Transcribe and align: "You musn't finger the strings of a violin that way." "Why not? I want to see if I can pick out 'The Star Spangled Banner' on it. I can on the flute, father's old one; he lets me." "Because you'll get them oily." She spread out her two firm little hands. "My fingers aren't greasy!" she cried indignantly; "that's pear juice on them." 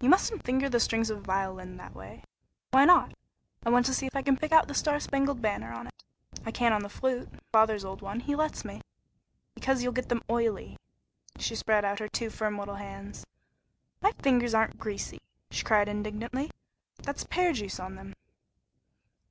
"You 0.00 0.08
musn't 0.08 0.42
finger 0.42 0.70
the 0.70 0.80
strings 0.80 1.10
of 1.10 1.18
a 1.18 1.20
violin 1.20 1.76
that 1.76 1.94
way." 1.94 2.24
"Why 2.70 2.86
not? 2.86 3.12
I 3.62 3.68
want 3.68 3.84
to 3.84 3.92
see 3.92 4.06
if 4.06 4.16
I 4.16 4.22
can 4.22 4.38
pick 4.38 4.52
out 4.52 4.68
'The 4.68 4.74
Star 4.74 4.98
Spangled 4.98 5.42
Banner' 5.42 5.74
on 5.74 5.86
it. 5.88 6.02
I 6.46 6.50
can 6.50 6.72
on 6.72 6.82
the 6.82 6.88
flute, 6.88 7.28
father's 7.52 7.84
old 7.84 8.00
one; 8.00 8.20
he 8.20 8.34
lets 8.34 8.64
me." 8.64 8.80
"Because 9.54 9.82
you'll 9.82 9.92
get 9.92 10.08
them 10.08 10.22
oily." 10.30 10.78
She 11.36 11.54
spread 11.54 11.84
out 11.84 11.98
her 11.98 12.08
two 12.08 12.30
firm 12.30 12.58
little 12.58 12.76
hands. 12.76 13.26
"My 14.00 14.12
fingers 14.12 14.54
aren't 14.54 14.78
greasy!" 14.78 15.20
she 15.50 15.62
cried 15.62 15.88
indignantly; 15.90 16.50
"that's 17.02 17.24
pear 17.24 17.52
juice 17.52 17.78
on 17.78 17.96
them." 17.96 18.14